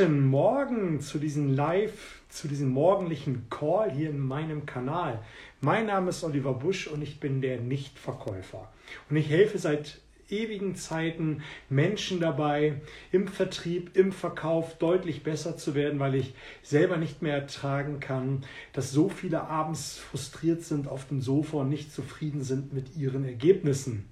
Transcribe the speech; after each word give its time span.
Guten 0.00 0.28
Morgen 0.28 1.00
zu 1.02 1.18
diesem 1.18 1.54
Live, 1.54 2.22
zu 2.30 2.48
diesem 2.48 2.70
morgendlichen 2.70 3.50
Call 3.50 3.90
hier 3.90 4.08
in 4.08 4.18
meinem 4.18 4.64
Kanal. 4.64 5.22
Mein 5.60 5.84
Name 5.84 6.08
ist 6.08 6.24
Oliver 6.24 6.54
Busch 6.54 6.86
und 6.86 7.02
ich 7.02 7.20
bin 7.20 7.42
der 7.42 7.60
Nichtverkäufer. 7.60 8.72
Und 9.10 9.16
ich 9.16 9.28
helfe 9.28 9.58
seit 9.58 10.00
ewigen 10.30 10.74
Zeiten 10.74 11.42
Menschen 11.68 12.18
dabei, 12.18 12.80
im 13.12 13.28
Vertrieb, 13.28 13.94
im 13.94 14.10
Verkauf 14.10 14.78
deutlich 14.78 15.22
besser 15.22 15.58
zu 15.58 15.74
werden, 15.74 16.00
weil 16.00 16.14
ich 16.14 16.32
selber 16.62 16.96
nicht 16.96 17.20
mehr 17.20 17.34
ertragen 17.34 18.00
kann, 18.00 18.46
dass 18.72 18.92
so 18.92 19.10
viele 19.10 19.42
abends 19.42 19.98
frustriert 19.98 20.62
sind 20.62 20.88
auf 20.88 21.08
dem 21.08 21.20
Sofa 21.20 21.58
und 21.58 21.68
nicht 21.68 21.92
zufrieden 21.92 22.42
sind 22.42 22.72
mit 22.72 22.96
ihren 22.96 23.26
Ergebnissen. 23.26 24.09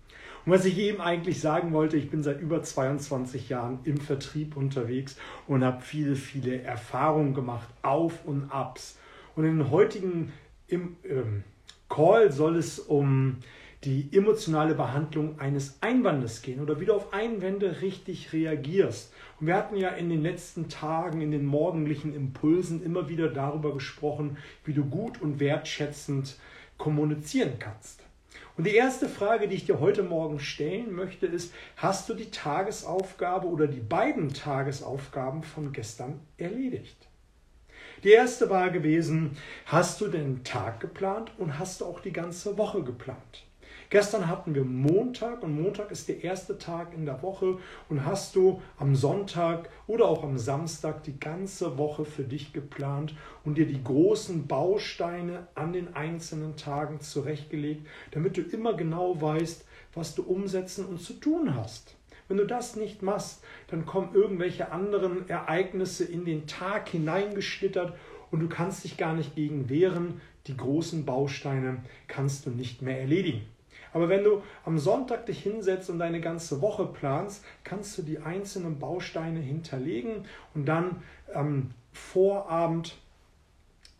Und 0.48 0.54
was 0.54 0.64
ich 0.64 0.78
eben 0.78 1.02
eigentlich 1.02 1.42
sagen 1.42 1.74
wollte, 1.74 1.98
ich 1.98 2.08
bin 2.08 2.22
seit 2.22 2.40
über 2.40 2.62
22 2.62 3.50
Jahren 3.50 3.80
im 3.84 3.98
Vertrieb 3.98 4.56
unterwegs 4.56 5.18
und 5.46 5.62
habe 5.62 5.82
viele, 5.82 6.16
viele 6.16 6.62
Erfahrungen 6.62 7.34
gemacht, 7.34 7.68
Auf 7.82 8.25
und 8.25 8.50
Abs. 8.50 8.98
Und 9.36 9.44
in 9.44 9.70
heutigen 9.70 10.32
im, 10.66 10.96
ähm, 11.04 11.44
Call 11.90 12.32
soll 12.32 12.56
es 12.56 12.79
um 12.79 13.40
die 13.84 14.08
emotionale 14.11 14.75
Behandlung 14.75 15.39
eines 15.39 15.82
Einwandes 15.82 16.40
gehen 16.40 16.62
oder 16.62 16.80
wie 16.80 16.86
du 16.86 16.94
auf 16.94 17.12
Einwände 17.12 17.82
richtig 17.82 18.32
reagierst. 18.32 19.12
Und 19.40 19.48
wir 19.48 19.54
hatten 19.54 19.76
ja 19.76 19.90
in 19.90 20.08
den 20.08 20.22
letzten 20.22 20.70
Tagen, 20.70 21.20
in 21.20 21.30
den 21.30 21.44
morgendlichen 21.44 22.14
Impulsen 22.14 22.82
immer 22.82 23.11
wieder 23.11 23.28
darüber 23.28 23.75
gesprochen, 23.75 24.39
wie 24.64 24.72
du 24.72 24.86
gut 24.86 25.20
und 25.20 25.40
wertschätzend 25.40 26.39
kommunizieren 26.78 27.58
kannst. 27.58 28.07
Und 28.57 28.64
die 28.64 28.75
erste 28.75 29.09
Frage, 29.09 29.49
die 29.49 29.55
ich 29.55 29.67
dir 29.67 29.81
heute 29.81 30.03
Morgen 30.03 30.41
stellen 30.41 30.93
möchte, 30.93 31.27
ist, 31.27 31.55
hast 31.77 32.09
du 32.09 32.14
die 32.14 32.31
Tagesaufgabe 32.31 33.47
oder 33.47 33.67
die 33.67 33.81
beiden 33.81 34.34
Tagesaufgaben 34.34 35.42
von 35.42 35.73
gestern 35.73 36.20
erledigt? 36.37 37.09
Die 38.05 38.11
erste 38.11 38.48
war 38.51 38.70
gewesen, 38.70 39.37
hast 39.67 40.01
du 40.01 40.09
den 40.09 40.45
Tag 40.45 40.81
geplant 40.81 41.33
und 41.39 41.59
hast 41.59 41.81
du 41.81 41.85
auch 41.85 42.01
die 42.01 42.12
ganze 42.12 42.57
Woche 42.59 42.83
geplant? 42.83 43.48
Gestern 43.91 44.28
hatten 44.28 44.55
wir 44.55 44.67
Montag 44.67 45.42
und 45.42 45.58
Montag 45.58 45.91
ist 45.91 46.11
der 46.11 46.22
erste 46.22 46.58
Tag 46.58 46.92
in 46.92 47.06
der 47.06 47.22
Woche 47.22 47.56
und 47.89 48.05
hast 48.05 48.36
du 48.36 48.61
am 48.77 48.95
Sonntag 48.95 49.70
oder 49.86 50.05
auch 50.05 50.25
am 50.25 50.36
Samstag 50.36 51.05
die 51.05 51.19
ganze 51.19 51.78
Woche 51.78 52.05
für 52.05 52.25
dich 52.25 52.53
geplant 52.53 53.14
und 53.47 53.56
dir 53.56 53.67
die 53.67 53.83
großen 53.83 54.47
Bausteine 54.47 55.47
an 55.55 55.72
den 55.72 55.97
einzelnen 55.97 56.56
Tagen 56.56 57.00
zurechtgelegt, 57.00 57.86
damit 58.11 58.36
du 58.36 58.42
immer 58.42 58.75
genau 58.75 59.22
weißt, 59.22 59.64
was 59.95 60.14
du 60.14 60.23
umsetzen 60.23 60.84
und 60.84 61.00
zu 61.00 61.14
tun 61.14 61.55
hast. 61.55 61.97
Wenn 62.28 62.36
du 62.36 62.47
das 62.47 62.77
nicht 62.77 63.02
machst, 63.02 63.42
dann 63.69 63.86
kommen 63.86 64.14
irgendwelche 64.14 64.70
anderen 64.70 65.27
Ereignisse 65.30 66.05
in 66.05 66.27
den 66.27 66.47
Tag 66.47 66.91
hineingeschlittert 66.91 67.95
und 68.30 68.41
du 68.41 68.50
kannst 68.50 68.84
dich 68.84 68.98
gar 68.98 69.14
nicht 69.14 69.34
gegen 69.34 69.70
wehren. 69.70 70.20
Die 70.47 70.58
großen 70.58 71.06
Bausteine 71.06 71.83
kannst 72.06 72.45
du 72.45 72.50
nicht 72.50 72.83
mehr 72.83 73.00
erledigen. 73.00 73.47
Aber 73.92 74.08
wenn 74.08 74.25
du 74.25 74.42
am 74.64 74.78
Sonntag 74.78 75.27
dich 75.27 75.42
hinsetzt 75.42 75.91
und 75.91 75.98
deine 75.98 76.20
ganze 76.20 76.61
Woche 76.61 76.86
planst, 76.86 77.44
kannst 77.64 77.97
du 77.98 78.03
die 78.03 78.19
einzelnen 78.19 78.78
Bausteine 78.78 79.41
hinterlegen 79.41 80.25
und 80.55 80.67
dann 80.67 81.03
am 81.34 81.70
Vorabend 81.92 82.97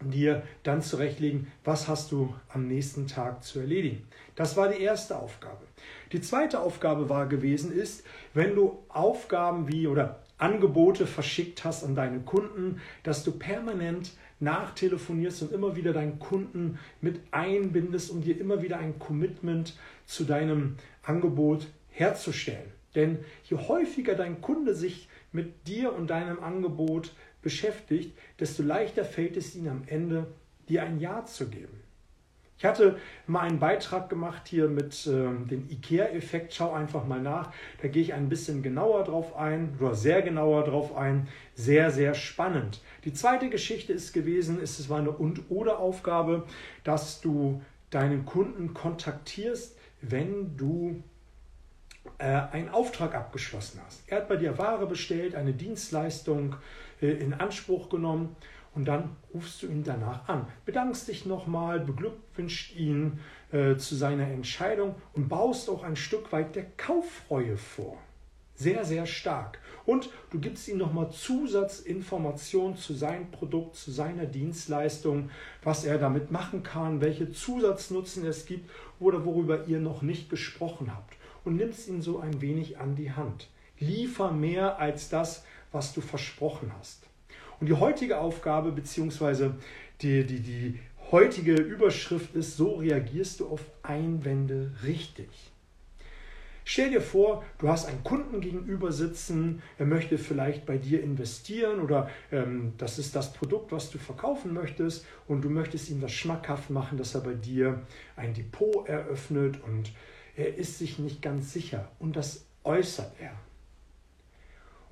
dir 0.00 0.42
dann 0.62 0.83
zurechtlegen, 0.83 1.50
was 1.64 1.89
hast 1.89 2.12
du 2.12 2.34
am 2.53 2.69
nächsten 2.69 3.06
Tag 3.08 3.42
zu 3.42 3.58
erledigen. 3.58 4.06
Das 4.36 4.56
war 4.56 4.69
die 4.69 4.80
erste 4.80 5.17
Aufgabe. 5.17 5.64
Die 6.12 6.20
zweite 6.20 6.61
Aufgabe 6.61 7.08
war 7.08 7.27
gewesen 7.27 7.73
ist, 7.73 8.05
wenn 8.34 8.55
du 8.55 8.78
Aufgaben 8.89 9.69
wie 9.69 9.89
oder 9.89 10.20
Angebote 10.39 11.06
verschickt 11.06 11.64
hast 11.64 11.83
an 11.84 11.97
deine 11.97 12.20
Kunden, 12.20 12.80
dass 13.02 13.25
du 13.25 13.33
permanent 13.33 14.12
nachtelefonierst 14.41 15.42
und 15.42 15.53
immer 15.53 15.77
wieder 15.77 15.92
deinen 15.92 16.19
Kunden 16.19 16.78
mit 17.00 17.20
einbindest, 17.31 18.11
um 18.11 18.22
dir 18.22 18.41
immer 18.41 18.62
wieder 18.62 18.78
ein 18.78 18.98
Commitment 18.98 19.77
zu 20.07 20.24
deinem 20.24 20.77
Angebot 21.02 21.67
herzustellen. 21.90 22.73
Denn 22.95 23.18
je 23.45 23.57
häufiger 23.57 24.14
dein 24.14 24.40
Kunde 24.40 24.74
sich 24.74 25.08
mit 25.33 25.67
dir 25.67 25.92
und 25.92 26.08
deinem 26.08 26.40
Angebot 26.40 27.14
beschäftigt, 27.42 28.17
desto 28.40 28.63
leichter 28.63 29.05
fällt 29.05 29.36
es 29.36 29.55
ihm 29.55 29.68
am 29.68 29.83
Ende, 29.86 30.27
dir 30.68 30.83
ein 30.83 31.01
Ja 31.01 31.24
zu 31.24 31.48
geben. 31.48 31.88
Ich 32.58 32.64
hatte 32.64 32.98
mal 33.29 33.42
einen 33.42 33.61
Beitrag 33.61 34.08
gemacht 34.08 34.48
hier 34.48 34.69
mit 34.69 35.07
äh, 35.07 35.11
dem 35.11 35.69
IKEA-Effekt. 35.70 36.52
Schau 36.52 36.73
einfach 36.73 37.07
mal 37.07 37.20
nach. 37.20 37.52
Da 37.80 37.86
gehe 37.89 38.02
ich 38.02 38.14
ein 38.14 38.29
bisschen 38.29 38.63
genauer 38.63 39.05
drauf 39.05 39.36
ein 39.36 39.77
oder 39.79 39.95
sehr 39.95 40.23
genauer 40.23 40.64
drauf 40.64 40.96
ein. 40.96 41.29
Sehr, 41.55 41.92
sehr 41.92 42.14
spannend. 42.14 42.80
Die 43.05 43.13
zweite 43.13 43.48
Geschichte 43.48 43.92
ist 43.92 44.13
gewesen, 44.13 44.58
es 44.61 44.89
war 44.89 44.98
eine 44.98 45.13
Und-Oder-Aufgabe, 45.13 46.45
dass 46.83 47.20
du 47.20 47.63
deinen 47.91 48.27
Kunden 48.27 48.75
kontaktierst, 48.75 49.79
wenn 50.01 50.57
du 50.57 51.02
äh, 52.19 52.25
einen 52.25 52.70
Auftrag 52.70 53.14
abgeschlossen 53.14 53.80
hast. 53.86 54.02
Er 54.08 54.19
hat 54.19 54.29
bei 54.29 54.36
dir 54.36 54.58
Ware 54.58 54.86
bestellt, 54.86 55.36
eine 55.36 55.52
Dienstleistung 55.52 56.57
äh, 57.01 57.07
in 57.07 57.35
Anspruch 57.35 57.89
genommen 57.89 58.35
und 58.74 58.86
dann 58.86 59.17
rufst 59.34 59.62
du 59.62 59.67
ihn 59.67 59.83
danach 59.83 60.29
an, 60.29 60.46
bedankst 60.64 61.08
dich 61.08 61.27
nochmal, 61.27 61.80
beglückwünscht 61.80 62.77
ihn 62.77 63.20
äh, 63.52 63.77
zu 63.77 63.95
seiner 63.95 64.29
Entscheidung 64.29 64.95
und 65.14 65.29
baust 65.29 65.68
auch 65.70 65.83
ein 65.83 65.96
Stück 65.96 66.33
weit 66.33 66.55
der 66.55 66.67
Kauffreue 66.77 67.57
vor. 67.57 67.98
Sehr, 68.55 68.84
sehr 68.84 69.07
stark. 69.07 69.61
Und 69.86 70.11
du 70.30 70.40
gibst 70.40 70.67
ihm 70.67 70.78
nochmal 70.78 71.11
Zusatzinformationen 71.11 72.77
zu 72.77 72.92
seinem 72.92 73.30
Produkt, 73.30 73.77
zu 73.77 73.92
seiner 73.92 74.27
Dienstleistung, 74.27 75.30
was 75.62 75.84
er 75.84 75.96
damit 75.98 76.33
machen 76.33 76.64
kann, 76.64 77.01
welche 77.01 77.30
Zusatznutzen 77.30 78.27
es 78.27 78.46
gibt 78.46 78.68
oder 78.98 79.24
worüber 79.24 79.68
ihr 79.68 79.78
noch 79.78 80.02
nicht 80.02 80.28
gesprochen 80.28 80.92
habt. 80.92 81.14
Und 81.45 81.55
nimmst 81.55 81.86
ihn 81.86 82.02
so 82.02 82.18
ein 82.18 82.40
wenig 82.40 82.78
an 82.78 82.96
die 82.96 83.12
Hand. 83.12 83.48
Liefer 83.78 84.33
mehr 84.33 84.80
als 84.80 85.08
das, 85.08 85.45
was 85.70 85.95
du 85.95 86.01
versprochen 86.01 86.73
hast. 86.77 87.08
Und 87.61 87.67
die 87.69 87.74
heutige 87.74 88.19
Aufgabe 88.19 88.73
bzw. 88.73 89.51
Die, 90.01 90.24
die, 90.24 90.41
die 90.41 90.79
heutige 91.11 91.55
Überschrift 91.55 92.35
ist, 92.35 92.57
so 92.57 92.77
reagierst 92.77 93.41
du 93.41 93.48
auf 93.48 93.64
Einwände 93.83 94.73
richtig. 94.85 95.29
Stell 96.70 96.91
dir 96.91 97.01
vor, 97.01 97.45
du 97.57 97.70
hast 97.70 97.86
einen 97.86 98.05
Kunden 98.05 98.42
gegenüber 98.42 98.92
sitzen, 98.92 99.63
er 99.79 99.86
möchte 99.86 100.19
vielleicht 100.19 100.67
bei 100.67 100.77
dir 100.77 101.02
investieren 101.02 101.80
oder 101.80 102.11
ähm, 102.30 102.74
das 102.77 102.98
ist 102.98 103.17
das 103.17 103.33
Produkt, 103.33 103.73
was 103.73 103.90
du 103.90 103.96
verkaufen 103.96 104.52
möchtest 104.52 105.07
und 105.27 105.40
du 105.40 105.48
möchtest 105.48 105.89
ihm 105.89 106.02
das 106.02 106.13
schmackhaft 106.13 106.69
machen, 106.69 106.98
dass 106.98 107.14
er 107.14 107.23
bei 107.23 107.33
dir 107.33 107.80
ein 108.17 108.35
Depot 108.35 108.86
eröffnet 108.86 109.64
und 109.64 109.92
er 110.36 110.58
ist 110.58 110.79
sich 110.79 110.98
nicht 110.98 111.23
ganz 111.23 111.55
sicher 111.55 111.90
und 111.98 112.17
das 112.17 112.45
äußert 112.64 113.14
er. 113.19 113.33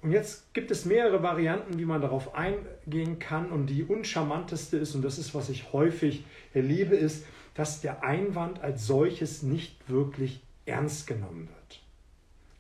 Und 0.07 0.13
jetzt 0.13 0.55
gibt 0.55 0.71
es 0.71 0.85
mehrere 0.85 1.25
Varianten, 1.25 1.81
wie 1.81 1.85
man 1.85 2.01
darauf 2.01 2.33
eingehen 2.33 3.19
kann. 3.19 3.51
Und 3.51 3.67
die 3.67 3.83
uncharmanteste 3.83 4.77
ist, 4.77 4.95
und 4.95 5.03
das 5.03 5.19
ist, 5.19 5.35
was 5.35 5.49
ich 5.49 5.73
häufig 5.73 6.25
erlebe, 6.55 6.95
ist, 6.95 7.27
dass 7.55 7.81
der 7.81 8.05
Einwand 8.05 8.63
als 8.63 8.87
solches 8.87 9.43
nicht 9.43 9.91
wirklich 9.91 10.45
ernst 10.65 11.09
genommen 11.09 11.49
wird. 11.49 11.83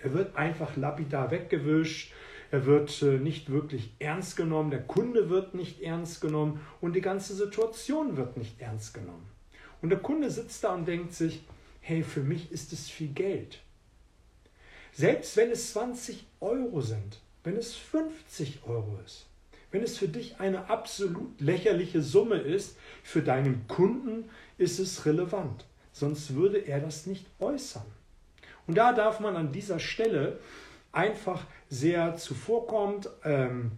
Er 0.00 0.12
wird 0.12 0.34
einfach 0.34 0.76
lapidar 0.76 1.30
weggewischt, 1.30 2.12
er 2.50 2.66
wird 2.66 3.00
äh, 3.02 3.18
nicht 3.18 3.48
wirklich 3.48 3.94
ernst 4.00 4.36
genommen, 4.36 4.72
der 4.72 4.82
Kunde 4.82 5.30
wird 5.30 5.54
nicht 5.54 5.80
ernst 5.80 6.20
genommen 6.20 6.58
und 6.80 6.96
die 6.96 7.00
ganze 7.00 7.32
Situation 7.32 8.16
wird 8.16 8.36
nicht 8.36 8.60
ernst 8.60 8.92
genommen. 8.92 9.28
Und 9.82 9.90
der 9.90 10.00
Kunde 10.00 10.32
sitzt 10.32 10.64
da 10.64 10.74
und 10.74 10.88
denkt 10.88 11.12
sich, 11.12 11.44
hey, 11.80 12.02
für 12.02 12.24
mich 12.24 12.50
ist 12.50 12.72
es 12.72 12.90
viel 12.90 13.12
Geld. 13.12 13.60
Selbst 14.90 15.36
wenn 15.36 15.52
es 15.52 15.72
20 15.74 16.26
Euro 16.40 16.80
sind, 16.80 17.20
wenn 17.46 17.56
es 17.56 17.76
50 17.76 18.64
Euro 18.66 18.98
ist, 19.06 19.26
wenn 19.70 19.84
es 19.84 19.96
für 19.96 20.08
dich 20.08 20.40
eine 20.40 20.68
absolut 20.68 21.40
lächerliche 21.40 22.02
Summe 22.02 22.38
ist, 22.38 22.76
für 23.04 23.22
deinen 23.22 23.68
Kunden 23.68 24.28
ist 24.58 24.80
es 24.80 25.06
relevant. 25.06 25.64
Sonst 25.92 26.34
würde 26.34 26.58
er 26.58 26.80
das 26.80 27.06
nicht 27.06 27.24
äußern. 27.38 27.86
Und 28.66 28.76
da 28.76 28.92
darf 28.92 29.20
man 29.20 29.36
an 29.36 29.52
dieser 29.52 29.78
Stelle 29.78 30.40
einfach 30.90 31.44
sehr 31.70 32.16
zuvorkommt, 32.16 33.08
ähm, 33.22 33.70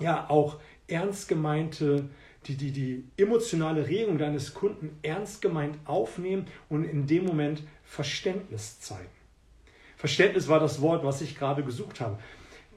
ja 0.00 0.30
auch 0.30 0.58
ernst 0.88 1.28
gemeinte, 1.28 2.08
die, 2.46 2.56
die, 2.56 2.72
die 2.72 3.04
emotionale 3.18 3.88
Regung 3.88 4.16
deines 4.16 4.54
Kunden 4.54 4.98
ernst 5.02 5.42
gemeint 5.42 5.76
aufnehmen 5.84 6.46
und 6.70 6.84
in 6.84 7.06
dem 7.06 7.26
Moment 7.26 7.62
Verständnis 7.84 8.80
zeigen. 8.80 9.10
Verständnis 9.98 10.48
war 10.48 10.60
das 10.60 10.80
Wort, 10.80 11.04
was 11.04 11.20
ich 11.20 11.38
gerade 11.38 11.62
gesucht 11.62 12.00
habe 12.00 12.16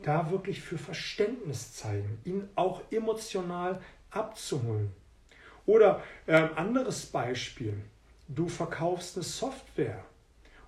da 0.03 0.29
wirklich 0.29 0.61
für 0.61 0.77
Verständnis 0.77 1.73
zeigen, 1.73 2.19
ihn 2.23 2.47
auch 2.55 2.81
emotional 2.91 3.81
abzuholen. 4.11 4.91
Oder 5.65 6.03
äh, 6.27 6.35
anderes 6.55 7.05
Beispiel, 7.05 7.81
du 8.27 8.47
verkaufst 8.47 9.15
eine 9.15 9.23
Software 9.23 10.03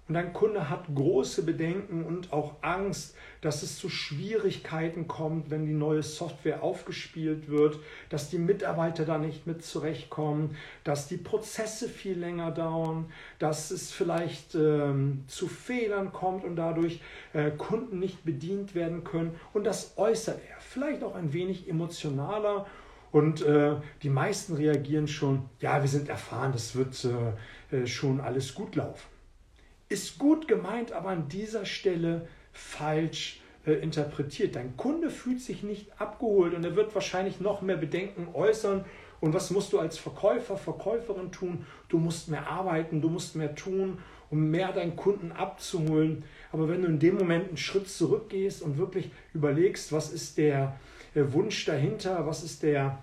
und 0.07 0.13
dein 0.13 0.33
Kunde 0.33 0.69
hat 0.69 0.85
große 0.93 1.43
Bedenken 1.43 2.05
und 2.05 2.31
auch 2.31 2.57
Angst, 2.61 3.15
dass 3.41 3.63
es 3.63 3.79
zu 3.79 3.89
Schwierigkeiten 3.89 5.07
kommt, 5.07 5.49
wenn 5.49 5.65
die 5.65 5.73
neue 5.73 6.03
Software 6.03 6.61
aufgespielt 6.61 7.49
wird, 7.49 7.79
dass 8.09 8.29
die 8.29 8.37
Mitarbeiter 8.37 9.03
da 9.05 9.17
nicht 9.17 9.47
mit 9.47 9.65
zurechtkommen, 9.65 10.55
dass 10.83 11.07
die 11.07 11.17
Prozesse 11.17 11.89
viel 11.89 12.19
länger 12.19 12.51
dauern, 12.51 13.11
dass 13.39 13.71
es 13.71 13.91
vielleicht 13.91 14.53
ähm, 14.53 15.23
zu 15.25 15.47
Fehlern 15.47 16.13
kommt 16.13 16.43
und 16.43 16.55
dadurch 16.55 17.01
äh, 17.33 17.49
Kunden 17.49 17.97
nicht 17.97 18.23
bedient 18.25 18.75
werden 18.75 19.03
können. 19.03 19.35
Und 19.53 19.63
das 19.63 19.97
äußert 19.97 20.39
er, 20.47 20.57
vielleicht 20.59 21.03
auch 21.03 21.15
ein 21.15 21.33
wenig 21.33 21.67
emotionaler. 21.67 22.67
Und 23.11 23.41
äh, 23.41 23.77
die 24.03 24.09
meisten 24.09 24.53
reagieren 24.53 25.07
schon, 25.07 25.45
ja, 25.61 25.81
wir 25.81 25.89
sind 25.89 26.09
erfahren, 26.09 26.51
das 26.51 26.75
wird 26.75 27.07
äh, 27.71 27.75
äh 27.75 27.87
schon 27.87 28.19
alles 28.19 28.53
gut 28.53 28.75
laufen 28.75 29.14
ist 29.89 30.17
gut 30.17 30.47
gemeint, 30.47 30.91
aber 30.91 31.09
an 31.09 31.27
dieser 31.27 31.65
Stelle 31.65 32.27
falsch 32.51 33.41
äh, 33.65 33.73
interpretiert. 33.73 34.55
Dein 34.55 34.77
Kunde 34.77 35.09
fühlt 35.09 35.41
sich 35.41 35.63
nicht 35.63 35.87
abgeholt 35.99 36.53
und 36.53 36.63
er 36.63 36.75
wird 36.75 36.93
wahrscheinlich 36.95 37.39
noch 37.39 37.61
mehr 37.61 37.77
Bedenken 37.77 38.27
äußern. 38.33 38.85
Und 39.21 39.33
was 39.33 39.49
musst 39.51 39.73
du 39.73 39.79
als 39.79 39.97
Verkäufer, 39.97 40.57
Verkäuferin 40.57 41.31
tun? 41.31 41.65
Du 41.89 41.97
musst 41.97 42.29
mehr 42.29 42.47
arbeiten, 42.47 43.01
du 43.01 43.09
musst 43.09 43.35
mehr 43.35 43.55
tun, 43.55 43.99
um 44.29 44.51
mehr 44.51 44.71
deinen 44.71 44.95
Kunden 44.95 45.31
abzuholen. 45.31 46.23
Aber 46.51 46.69
wenn 46.69 46.81
du 46.81 46.87
in 46.87 46.99
dem 46.99 47.15
Moment 47.15 47.47
einen 47.47 47.57
Schritt 47.57 47.89
zurückgehst 47.89 48.61
und 48.61 48.77
wirklich 48.77 49.11
überlegst, 49.33 49.91
was 49.91 50.11
ist 50.11 50.37
der 50.37 50.77
äh, 51.13 51.23
Wunsch 51.31 51.65
dahinter, 51.65 52.27
was 52.27 52.43
ist 52.43 52.63
der 52.63 53.01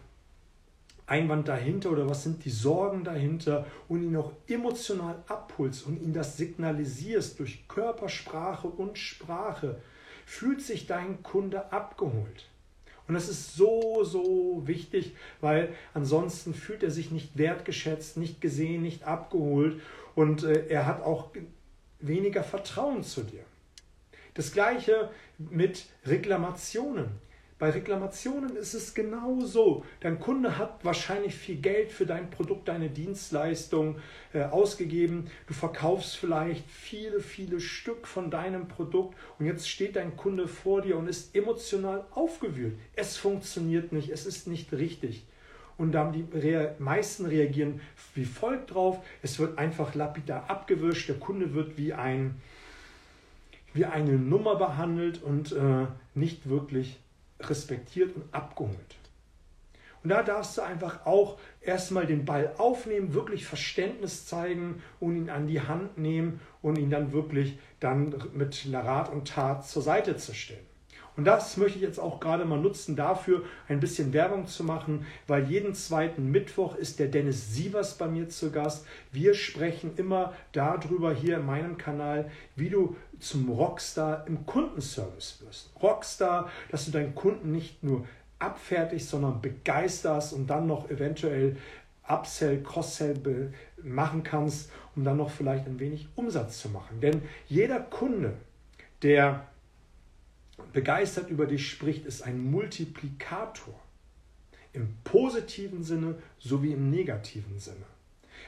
Einwand 1.12 1.46
dahinter 1.46 1.90
oder 1.90 2.08
was 2.08 2.22
sind 2.22 2.42
die 2.46 2.50
Sorgen 2.50 3.04
dahinter 3.04 3.66
und 3.86 4.02
ihn 4.02 4.16
auch 4.16 4.32
emotional 4.48 5.22
abholst 5.28 5.86
und 5.86 6.00
ihn 6.00 6.14
das 6.14 6.38
signalisierst 6.38 7.38
durch 7.38 7.68
Körpersprache 7.68 8.66
und 8.66 8.96
Sprache, 8.96 9.76
fühlt 10.24 10.62
sich 10.62 10.86
dein 10.86 11.22
Kunde 11.22 11.70
abgeholt. 11.70 12.48
Und 13.06 13.14
das 13.14 13.28
ist 13.28 13.56
so, 13.56 14.04
so 14.04 14.62
wichtig, 14.64 15.14
weil 15.42 15.74
ansonsten 15.92 16.54
fühlt 16.54 16.82
er 16.82 16.90
sich 16.90 17.10
nicht 17.10 17.36
wertgeschätzt, 17.36 18.16
nicht 18.16 18.40
gesehen, 18.40 18.80
nicht 18.80 19.04
abgeholt 19.04 19.82
und 20.14 20.44
äh, 20.44 20.66
er 20.68 20.86
hat 20.86 21.02
auch 21.02 21.28
weniger 22.00 22.42
Vertrauen 22.42 23.02
zu 23.02 23.22
dir. 23.22 23.44
Das 24.32 24.52
gleiche 24.52 25.10
mit 25.36 25.84
Reklamationen. 26.06 27.10
Bei 27.62 27.70
Reklamationen 27.70 28.56
ist 28.56 28.74
es 28.74 28.92
genau 28.92 29.38
so. 29.42 29.84
Dein 30.00 30.18
Kunde 30.18 30.58
hat 30.58 30.84
wahrscheinlich 30.84 31.36
viel 31.36 31.58
Geld 31.58 31.92
für 31.92 32.06
dein 32.06 32.28
Produkt, 32.28 32.66
deine 32.66 32.90
Dienstleistung 32.90 33.98
äh, 34.32 34.42
ausgegeben. 34.42 35.30
Du 35.46 35.54
verkaufst 35.54 36.16
vielleicht 36.16 36.68
viele, 36.68 37.20
viele 37.20 37.60
Stück 37.60 38.08
von 38.08 38.32
deinem 38.32 38.66
Produkt 38.66 39.16
und 39.38 39.46
jetzt 39.46 39.70
steht 39.70 39.94
dein 39.94 40.16
Kunde 40.16 40.48
vor 40.48 40.82
dir 40.82 40.96
und 40.96 41.06
ist 41.06 41.36
emotional 41.36 42.04
aufgewühlt. 42.10 42.74
Es 42.96 43.16
funktioniert 43.16 43.92
nicht, 43.92 44.08
es 44.08 44.26
ist 44.26 44.48
nicht 44.48 44.72
richtig. 44.72 45.24
Und 45.78 45.92
dann 45.92 46.12
die 46.12 46.26
rea 46.36 46.74
meisten 46.80 47.26
reagieren 47.26 47.80
wie 48.16 48.24
folgt 48.24 48.74
drauf. 48.74 48.98
Es 49.22 49.38
wird 49.38 49.56
einfach 49.58 49.94
lapidar 49.94 50.50
abgewischt. 50.50 51.08
Der 51.08 51.16
Kunde 51.20 51.54
wird 51.54 51.78
wie, 51.78 51.92
ein, 51.92 52.34
wie 53.72 53.84
eine 53.84 54.14
Nummer 54.14 54.56
behandelt 54.56 55.22
und 55.22 55.52
äh, 55.52 55.86
nicht 56.16 56.48
wirklich 56.48 56.98
respektiert 57.50 58.14
und 58.16 58.32
abgeholt. 58.32 58.96
Und 60.02 60.10
da 60.10 60.22
darfst 60.22 60.58
du 60.58 60.62
einfach 60.62 61.06
auch 61.06 61.38
erstmal 61.60 62.06
den 62.06 62.24
Ball 62.24 62.54
aufnehmen, 62.58 63.14
wirklich 63.14 63.46
Verständnis 63.46 64.26
zeigen 64.26 64.82
und 64.98 65.16
ihn 65.16 65.30
an 65.30 65.46
die 65.46 65.60
Hand 65.60 65.96
nehmen 65.96 66.40
und 66.60 66.76
ihn 66.76 66.90
dann 66.90 67.12
wirklich 67.12 67.58
dann 67.78 68.14
mit 68.34 68.66
Rat 68.72 69.12
und 69.12 69.28
Tat 69.28 69.66
zur 69.66 69.82
Seite 69.82 70.16
zu 70.16 70.34
stellen. 70.34 70.71
Und 71.16 71.24
das 71.24 71.56
möchte 71.58 71.78
ich 71.78 71.84
jetzt 71.84 71.98
auch 71.98 72.20
gerade 72.20 72.44
mal 72.44 72.58
nutzen, 72.58 72.96
dafür 72.96 73.42
ein 73.68 73.80
bisschen 73.80 74.12
Werbung 74.12 74.46
zu 74.46 74.64
machen, 74.64 75.06
weil 75.26 75.44
jeden 75.44 75.74
zweiten 75.74 76.30
Mittwoch 76.30 76.74
ist 76.76 76.98
der 76.98 77.08
Dennis 77.08 77.54
Sievers 77.54 77.98
bei 77.98 78.08
mir 78.08 78.28
zu 78.30 78.50
Gast. 78.50 78.86
Wir 79.10 79.34
sprechen 79.34 79.92
immer 79.96 80.32
darüber 80.52 81.12
hier 81.12 81.36
in 81.36 81.46
meinem 81.46 81.76
Kanal, 81.76 82.30
wie 82.56 82.70
du 82.70 82.96
zum 83.20 83.50
Rockstar 83.50 84.26
im 84.26 84.46
Kundenservice 84.46 85.42
wirst. 85.44 85.70
Rockstar, 85.82 86.50
dass 86.70 86.86
du 86.86 86.92
deinen 86.92 87.14
Kunden 87.14 87.52
nicht 87.52 87.84
nur 87.84 88.06
abfertigst, 88.38 89.10
sondern 89.10 89.40
begeisterst 89.40 90.32
und 90.32 90.48
dann 90.48 90.66
noch 90.66 90.90
eventuell 90.90 91.56
Upsell, 92.08 92.62
Cross-Sell 92.62 93.52
machen 93.82 94.22
kannst, 94.22 94.70
um 94.96 95.04
dann 95.04 95.18
noch 95.18 95.30
vielleicht 95.30 95.66
ein 95.66 95.78
wenig 95.78 96.08
Umsatz 96.16 96.60
zu 96.60 96.68
machen. 96.68 97.00
Denn 97.00 97.22
jeder 97.48 97.80
Kunde, 97.80 98.34
der 99.02 99.46
begeistert 100.72 101.30
über 101.30 101.46
dich 101.46 101.68
spricht, 101.68 102.06
ist 102.06 102.22
ein 102.22 102.50
Multiplikator. 102.50 103.80
Im 104.72 104.88
positiven 105.04 105.82
Sinne 105.82 106.16
sowie 106.38 106.72
im 106.72 106.90
negativen 106.90 107.58
Sinne. 107.58 107.84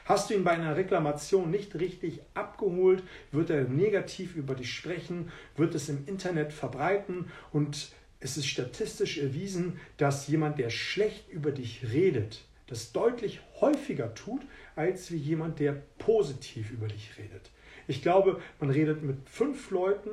Hast 0.05 0.29
du 0.29 0.33
ihn 0.33 0.43
bei 0.43 0.51
einer 0.51 0.75
Reklamation 0.75 1.49
nicht 1.49 1.75
richtig 1.75 2.21
abgeholt, 2.33 3.03
wird 3.31 3.49
er 3.49 3.63
negativ 3.63 4.35
über 4.35 4.55
dich 4.55 4.73
sprechen, 4.73 5.31
wird 5.55 5.73
es 5.73 5.89
im 5.89 6.05
Internet 6.05 6.53
verbreiten 6.53 7.31
und 7.51 7.91
es 8.19 8.37
ist 8.37 8.47
statistisch 8.47 9.17
erwiesen, 9.17 9.79
dass 9.97 10.27
jemand, 10.27 10.57
der 10.59 10.69
schlecht 10.69 11.29
über 11.29 11.51
dich 11.51 11.91
redet, 11.91 12.43
das 12.67 12.91
deutlich 12.91 13.39
häufiger 13.61 14.13
tut, 14.15 14.41
als 14.75 15.11
wie 15.11 15.17
jemand, 15.17 15.59
der 15.59 15.73
positiv 15.97 16.71
über 16.71 16.87
dich 16.87 17.11
redet. 17.17 17.51
Ich 17.87 18.01
glaube, 18.01 18.41
man 18.59 18.71
redet 18.71 19.03
mit 19.03 19.29
fünf 19.29 19.69
Leuten 19.69 20.09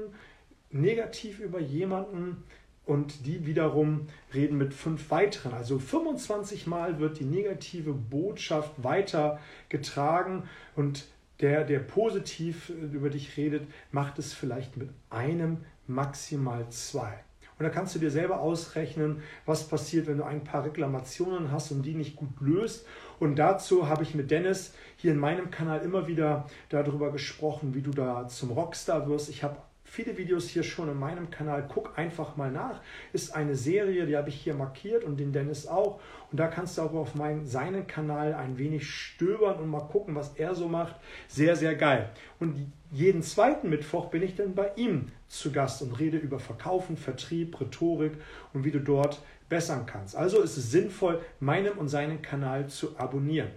negativ 0.72 1.38
über 1.40 1.60
jemanden 1.60 2.44
und 2.84 3.26
die 3.26 3.46
wiederum 3.46 4.08
reden 4.34 4.58
mit 4.58 4.74
fünf 4.74 5.10
weiteren. 5.10 5.54
Also 5.54 5.78
25 5.78 6.66
Mal 6.66 6.98
wird 6.98 7.20
die 7.20 7.24
negative 7.24 7.92
Botschaft 7.92 8.72
weitergetragen 8.82 10.44
und 10.74 11.06
der, 11.40 11.64
der 11.64 11.80
positiv 11.80 12.70
über 12.70 13.10
dich 13.10 13.36
redet, 13.36 13.66
macht 13.90 14.19
es 14.19 14.32
vielleicht 14.32 14.76
mit 14.76 14.90
einem, 15.10 15.58
maximal 15.88 16.69
zwei. 16.70 17.12
Und 17.58 17.64
da 17.64 17.70
kannst 17.70 17.94
du 17.94 17.98
dir 17.98 18.10
selber 18.10 18.40
ausrechnen, 18.40 19.22
was 19.44 19.69
passiert, 19.69 20.06
wenn 20.06 20.19
du 20.19 20.24
ein 20.24 20.44
paar 20.44 20.64
Reklamationen 20.64 21.52
hast 21.52 21.70
und 21.70 21.82
die 21.82 21.94
nicht 21.94 22.16
gut 22.16 22.30
löst. 22.40 22.86
Und 23.20 23.36
dazu 23.36 23.88
habe 23.88 24.02
ich 24.02 24.14
mit 24.14 24.30
Dennis 24.30 24.74
hier 24.96 25.12
in 25.12 25.19
meinem 25.19 25.50
Kanal 25.50 25.80
immer 25.80 26.06
wieder 26.06 26.48
darüber 26.70 27.12
gesprochen, 27.12 27.74
wie 27.74 27.82
du 27.82 27.90
da 27.90 28.26
zum 28.26 28.50
Rockstar 28.50 29.08
wirst. 29.08 29.28
Ich 29.28 29.44
habe 29.44 29.56
viele 29.93 30.17
Videos 30.17 30.49
hier 30.49 30.62
schon 30.62 30.89
in 30.89 30.99
meinem 30.99 31.31
Kanal. 31.31 31.69
Guck 31.69 31.99
einfach 31.99 32.35
mal 32.39 32.50
nach. 32.50 32.81
Ist 33.12 33.37
eine 33.37 33.55
Serie, 33.55 34.06
die 34.06 34.17
habe 34.17 34.31
ich 34.31 34.37
hier 34.37 34.55
markiert 34.55 35.05
und 35.05 35.21
den 35.21 35.35
Dennis 35.35 35.67
auch. 35.67 36.00
Und 36.31 36.41
da 36.41 36.49
kannst 36.49 36.79
du 36.79 36.82
auch 36.82 36.94
auf 36.94 37.15
meinen, 37.15 37.46
seinen 37.46 37.87
Kanal 37.87 38.32
ein 38.32 38.56
wenig 38.56 38.89
stöbern 38.89 39.61
und 39.61 39.69
mal 39.69 39.81
gucken, 39.81 40.15
was 40.15 40.34
er 40.37 40.55
so 40.55 40.67
macht. 40.67 40.96
Sehr, 41.29 41.56
sehr 41.56 41.75
geil. 41.75 42.08
Und 42.41 42.72
jeden 42.91 43.22
zweiten 43.22 43.69
Mittwoch 43.69 44.06
bin 44.06 44.22
ich 44.22 44.34
dann 44.34 44.55
bei 44.55 44.70
ihm 44.77 45.13
zu 45.29 45.53
Gast 45.53 45.82
und 45.82 46.01
rede 46.01 46.17
über 46.17 46.39
Verkaufen, 46.39 46.96
Vertrieb, 46.96 47.61
Rhetorik 47.61 48.15
und 48.55 48.65
wie 48.65 48.70
du 48.70 48.81
dort 48.81 49.20
bessern 49.51 49.84
kannst. 49.84 50.17
Also 50.17 50.41
ist 50.41 50.56
es 50.56 50.70
sinnvoll, 50.70 51.20
meinen 51.39 51.72
und 51.75 51.89
seinen 51.89 52.22
Kanal 52.22 52.67
zu 52.67 52.99
abonnieren. 52.99 53.51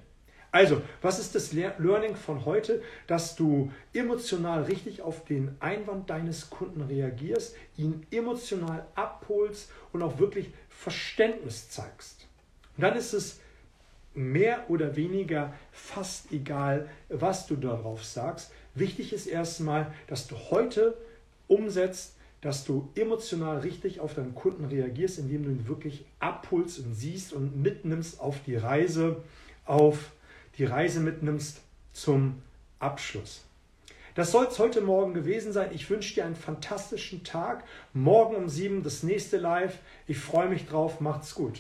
Also, 0.55 0.81
was 1.01 1.19
ist 1.19 1.35
das 1.35 1.51
Learning 1.51 2.15
von 2.15 2.45
heute? 2.45 2.81
Dass 3.07 3.35
du 3.35 3.74
emotional 3.91 4.63
richtig 4.63 5.01
auf 5.01 5.25
den 5.25 5.53
Einwand 5.59 6.09
deines 6.09 6.50
Kunden 6.50 6.79
reagierst, 6.79 7.57
ihn 7.75 8.07
emotional 8.09 8.85
abholst 8.95 9.69
und 9.91 10.01
auch 10.01 10.17
wirklich 10.17 10.53
Verständnis 10.69 11.69
zeigst. 11.69 12.29
Und 12.77 12.83
dann 12.83 12.95
ist 12.95 13.12
es 13.12 13.41
mehr 14.13 14.69
oder 14.69 14.95
weniger 14.95 15.53
fast 15.74 16.31
egal, 16.31 16.89
was 17.09 17.47
du 17.47 17.57
darauf 17.57 18.05
sagst. 18.05 18.53
Wichtig 18.75 19.12
ist 19.12 19.27
erstmal, 19.27 19.93
dass 20.07 20.25
du 20.25 20.38
heute 20.51 20.95
umsetzt, 21.50 22.15
dass 22.39 22.63
du 22.63 22.88
emotional 22.95 23.59
richtig 23.59 24.00
auf 24.00 24.13
deinen 24.13 24.35
Kunden 24.35 24.63
reagierst, 24.63 25.19
indem 25.19 25.43
du 25.43 25.50
ihn 25.50 25.67
wirklich 25.67 26.05
abholst 26.21 26.79
und 26.79 26.93
siehst 26.93 27.33
und 27.33 27.62
mitnimmst 27.62 28.21
auf 28.21 28.41
die 28.45 28.55
Reise, 28.55 29.17
auf 29.65 30.13
die 30.57 30.65
Reise 30.65 31.00
mitnimmst 31.00 31.62
zum 31.93 32.41
Abschluss. 32.79 33.43
Das 34.15 34.31
soll 34.31 34.45
es 34.45 34.59
heute 34.59 34.79
Morgen 34.79 35.13
gewesen 35.13 35.51
sein. 35.51 35.71
Ich 35.74 35.89
wünsche 35.89 36.13
dir 36.13 36.25
einen 36.25 36.35
fantastischen 36.35 37.25
Tag. 37.25 37.65
Morgen 37.93 38.35
um 38.35 38.47
sieben 38.47 38.81
das 38.81 39.03
nächste 39.03 39.38
Live. 39.38 39.79
Ich 40.07 40.17
freue 40.17 40.47
mich 40.47 40.67
drauf. 40.67 41.01
Macht's 41.01 41.35
gut. 41.35 41.59